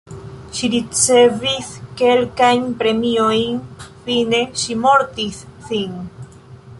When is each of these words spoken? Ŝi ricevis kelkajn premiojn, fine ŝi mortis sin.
Ŝi 0.59 0.67
ricevis 0.75 1.67
kelkajn 1.99 2.65
premiojn, 2.79 3.61
fine 4.07 4.43
ŝi 4.63 4.81
mortis 4.87 5.41
sin. 5.71 6.01